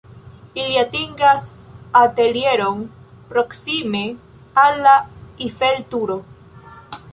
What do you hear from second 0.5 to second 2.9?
Ili atingas atelieron